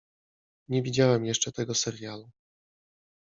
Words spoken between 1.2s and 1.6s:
jeszcze